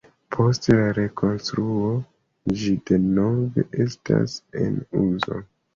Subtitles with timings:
[0.35, 1.91] Post la rekonstruo
[2.63, 5.45] ĝi denove estas en uzo.